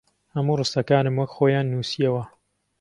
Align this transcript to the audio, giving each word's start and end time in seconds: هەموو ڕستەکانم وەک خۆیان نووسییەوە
هەموو 0.33 0.59
ڕستەکانم 0.59 1.15
وەک 1.17 1.31
خۆیان 1.37 1.65
نووسییەوە 1.71 2.23